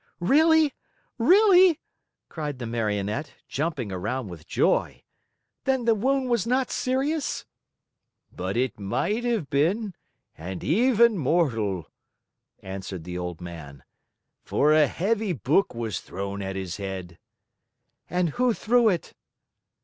"Really? 0.19 0.73
Really?" 1.19 1.79
cried 2.27 2.57
the 2.57 2.65
Marionette, 2.65 3.35
jumping 3.47 3.91
around 3.91 4.29
with 4.29 4.47
joy. 4.47 5.03
"Then 5.65 5.85
the 5.85 5.93
wound 5.93 6.27
was 6.27 6.47
not 6.47 6.71
serious?" 6.71 7.45
"But 8.35 8.57
it 8.57 8.79
might 8.79 9.23
have 9.23 9.47
been 9.51 9.93
and 10.35 10.63
even 10.63 11.19
mortal," 11.19 11.85
answered 12.63 13.03
the 13.03 13.19
old 13.19 13.41
man, 13.41 13.83
"for 14.43 14.73
a 14.73 14.87
heavy 14.87 15.33
book 15.33 15.75
was 15.75 15.99
thrown 15.99 16.41
at 16.41 16.55
his 16.55 16.77
head." 16.77 17.19
"And 18.09 18.29
who 18.29 18.55
threw 18.55 18.89
it?" 18.89 19.13